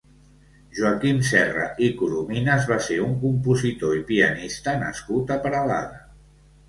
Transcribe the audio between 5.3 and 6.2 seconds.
a Peralada.